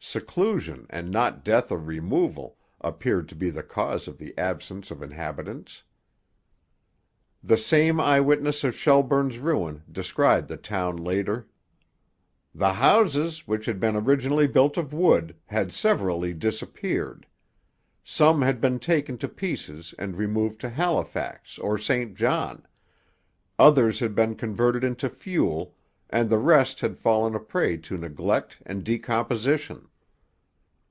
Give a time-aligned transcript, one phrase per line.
[0.00, 5.02] Seclusion, and not death or removal, appeared to be the cause of the absence of
[5.02, 5.82] inhabitants.'
[7.42, 11.48] The same eye witness of Shelburne's ruin described the town later:
[12.54, 17.26] The houses, which had been originally built of wood, had severally disappeared.
[18.02, 22.64] Some had been taken to pieces and removed to Halifax or St John;
[23.58, 25.74] others had been converted into fuel,
[26.08, 29.86] and the rest had fallen a prey to neglect and decomposition.